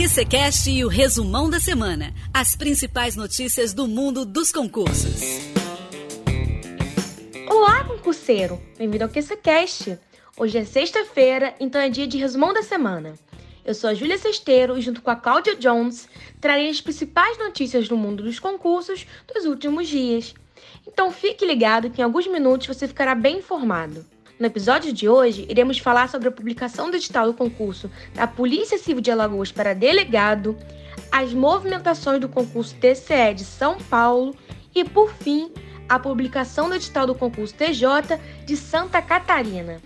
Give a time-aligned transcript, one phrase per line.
[0.00, 2.14] QCCast e o resumão da semana.
[2.32, 5.20] As principais notícias do mundo dos concursos.
[7.46, 8.58] Olá, concurseiro!
[8.78, 9.98] Bem-vindo ao QCCast.
[10.38, 13.12] Hoje é sexta-feira, então é dia de resumão da semana.
[13.62, 16.08] Eu sou a Júlia Sesteiro e, junto com a Cláudia Jones,
[16.40, 20.32] trarei as principais notícias do mundo dos concursos dos últimos dias.
[20.88, 24.06] Então fique ligado que em alguns minutos você ficará bem informado.
[24.40, 28.78] No episódio de hoje, iremos falar sobre a publicação do edital do concurso da Polícia
[28.78, 30.56] Civil de Alagoas para delegado,
[31.12, 34.34] as movimentações do concurso TCE de São Paulo
[34.74, 35.52] e, por fim,
[35.86, 39.76] a publicação do edital do concurso TJ de Santa Catarina.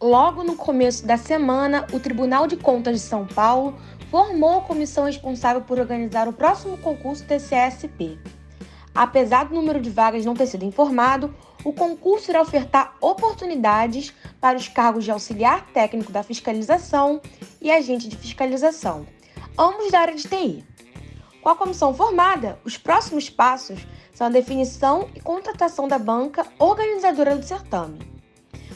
[0.00, 3.78] Logo no começo da semana, o Tribunal de Contas de São Paulo
[4.10, 8.18] formou a comissão responsável por organizar o próximo concurso TCSP.
[8.92, 11.32] Apesar do número de vagas não ter sido informado,
[11.64, 17.20] o concurso irá ofertar oportunidades para os cargos de auxiliar técnico da fiscalização
[17.60, 19.06] e agente de fiscalização,
[19.58, 20.64] ambos da área de TI.
[21.40, 27.36] Com a comissão formada, os próximos passos são a definição e contratação da banca organizadora
[27.36, 27.98] do certame.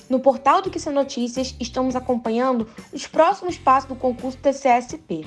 [0.08, 5.26] No portal do Que São Notícias, estamos acompanhando os próximos passos do concurso TCSP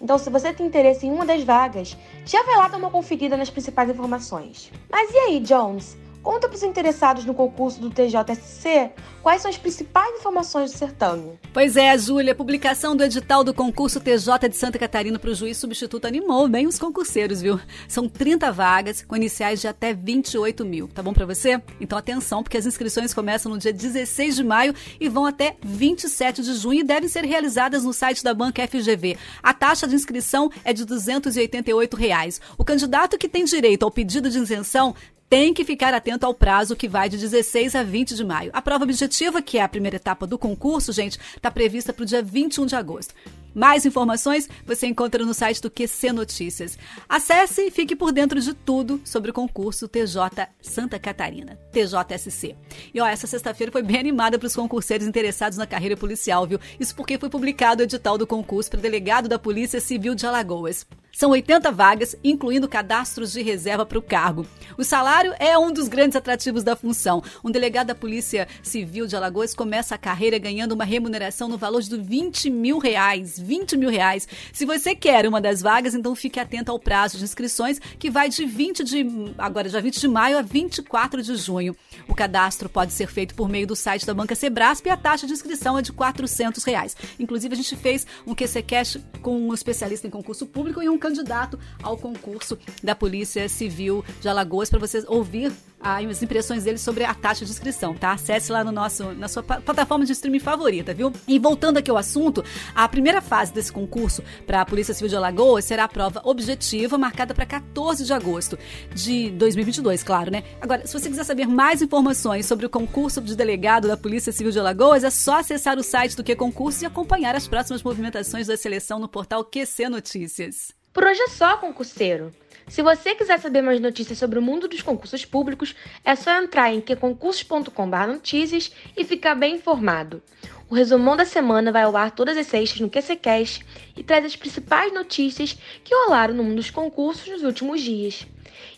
[0.00, 3.36] então, se você tem interesse em uma das vagas, já vai lá dar uma conferida
[3.36, 4.70] nas principais informações.
[4.90, 5.96] Mas e aí, Jones?
[6.26, 8.90] Conta para os interessados no concurso do TJSC
[9.22, 11.38] quais são as principais informações do certame.
[11.52, 15.34] Pois é, Júlia, a publicação do edital do concurso TJ de Santa Catarina para o
[15.34, 17.60] juiz substituto animou bem os concurseiros, viu?
[17.86, 20.88] São 30 vagas com iniciais de até 28 mil.
[20.88, 21.62] Tá bom para você?
[21.80, 26.42] Então atenção, porque as inscrições começam no dia 16 de maio e vão até 27
[26.42, 29.16] de junho e devem ser realizadas no site da Banca FGV.
[29.40, 32.40] A taxa de inscrição é de 288 reais.
[32.58, 34.92] O candidato que tem direito ao pedido de isenção
[35.28, 38.50] tem que ficar atento ao prazo que vai de 16 a 20 de maio.
[38.52, 42.06] A prova objetiva, que é a primeira etapa do concurso, gente, está prevista para o
[42.06, 43.14] dia 21 de agosto.
[43.56, 46.78] Mais informações você encontra no site do QC Notícias.
[47.08, 52.54] Acesse e fique por dentro de tudo sobre o concurso TJ Santa Catarina, TJSC.
[52.92, 56.60] E ó, essa sexta-feira foi bem animada para os concurseiros interessados na carreira policial, viu?
[56.78, 60.86] Isso porque foi publicado o edital do concurso para delegado da Polícia Civil de Alagoas.
[61.16, 64.46] São 80 vagas, incluindo cadastros de reserva para o cargo.
[64.76, 67.22] O salário é um dos grandes atrativos da função.
[67.42, 71.80] Um delegado da Polícia Civil de Alagoas começa a carreira ganhando uma remuneração no valor
[71.80, 73.38] de 20 mil reais.
[73.38, 74.28] 20 mil reais.
[74.52, 78.28] Se você quer uma das vagas, então fique atento ao prazo de inscrições, que vai
[78.28, 79.06] de 20 de
[79.38, 81.74] agora dia 20 de maio a 24 de junho.
[82.06, 85.26] O cadastro pode ser feito por meio do site da Banca Sebrasp e a taxa
[85.26, 86.94] de inscrição é de 400 reais.
[87.18, 91.05] Inclusive, a gente fez um QC Cash com um especialista em concurso público e um
[91.06, 97.04] candidato ao concurso da Polícia Civil de Alagoas para vocês ouvir as impressões dele sobre
[97.04, 98.12] a taxa de inscrição, tá?
[98.12, 101.12] Acesse lá no nosso, na sua plataforma de streaming favorita, viu?
[101.28, 105.16] E voltando aqui ao assunto, a primeira fase desse concurso para a Polícia Civil de
[105.16, 108.58] Alagoas será a prova objetiva, marcada para 14 de agosto
[108.94, 110.42] de 2022, claro, né?
[110.60, 114.50] Agora, se você quiser saber mais informações sobre o concurso de delegado da Polícia Civil
[114.50, 118.46] de Alagoas, é só acessar o site do Que Concurso e acompanhar as próximas movimentações
[118.46, 120.74] da seleção no portal QC Notícias.
[120.96, 122.32] Por hoje é só, concurseiro.
[122.66, 126.72] Se você quiser saber mais notícias sobre o mundo dos concursos públicos, é só entrar
[126.72, 130.22] em queconcursos.com/notícias e ficar bem informado.
[130.70, 133.62] O resumão da semana vai ao ar todas as sextas no QCcast
[133.94, 138.26] e traz as principais notícias que rolaram no mundo dos concursos nos últimos dias.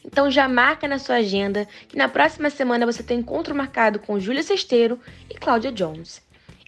[0.05, 4.19] Então já marca na sua agenda que na próxima semana você tem encontro marcado com
[4.19, 4.99] Júlia Sesteiro
[5.31, 6.21] e Cláudia Jones.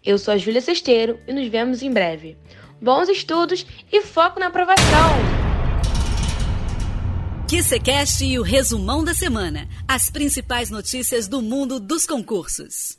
[0.07, 2.39] Eu sou a Júlia Sesteiro e nos vemos em breve.
[2.81, 5.40] Bons estudos e foco na aprovação!
[7.51, 9.69] QCCast e o resumão da semana.
[9.89, 12.97] As principais notícias do mundo dos concursos.